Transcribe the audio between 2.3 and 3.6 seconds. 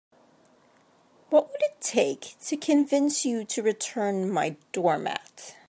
to convince you